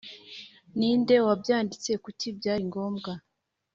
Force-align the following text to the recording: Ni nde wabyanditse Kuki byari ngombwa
Ni 0.77 0.89
nde 0.99 1.15
wabyanditse 1.27 1.91
Kuki 2.03 2.27
byari 2.37 2.63
ngombwa 2.69 3.11